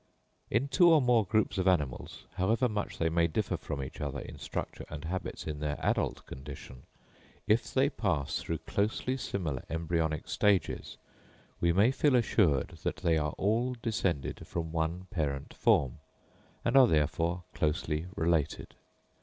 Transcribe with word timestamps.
In 0.49 0.67
two 0.67 0.91
or 0.91 0.99
more 0.99 1.23
groups 1.23 1.59
of 1.59 1.67
animals, 1.67 2.25
however 2.33 2.67
much 2.67 2.97
they 2.97 3.07
may 3.07 3.27
differ 3.27 3.55
from 3.55 3.83
each 3.83 4.01
other 4.01 4.19
in 4.19 4.39
structure 4.39 4.83
and 4.89 5.05
habits 5.05 5.45
in 5.45 5.59
their 5.59 5.77
adult 5.79 6.25
condition, 6.25 6.87
if 7.45 7.71
they 7.71 7.87
pass 7.87 8.39
through 8.39 8.57
closely 8.57 9.15
similar 9.15 9.61
embryonic 9.69 10.27
stages, 10.27 10.97
we 11.59 11.71
may 11.71 11.91
feel 11.91 12.15
assured 12.15 12.69
that 12.81 12.95
they 12.97 13.19
are 13.19 13.33
all 13.37 13.75
descended 13.79 14.47
from 14.47 14.71
one 14.71 15.05
parent 15.11 15.53
form, 15.53 15.99
and 16.65 16.75
are 16.75 16.87
therefore 16.87 17.43
closely 17.53 18.07
related. 18.15 18.73